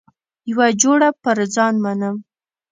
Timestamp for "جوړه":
0.81-1.09